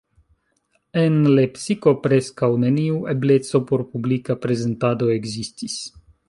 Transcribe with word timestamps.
En 1.01 1.19
Lepsiko 1.39 1.93
preskaŭ 2.05 2.49
neniu 2.63 2.97
ebleco 3.15 3.63
por 3.73 3.85
publika 3.93 4.39
prezentado 4.47 5.13
ekzistis. 5.19 5.79